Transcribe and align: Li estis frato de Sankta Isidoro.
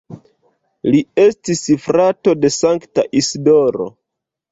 Li 0.95 1.01
estis 1.23 1.61
frato 1.83 2.33
de 2.45 2.51
Sankta 2.55 3.05
Isidoro. 3.21 3.87